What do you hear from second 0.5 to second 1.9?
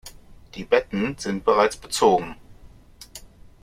Die Betten sind bereits